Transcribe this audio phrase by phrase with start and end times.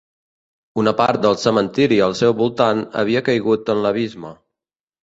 [0.83, 4.35] Una part del cementiri al seu voltant havia caigut en l'abisme.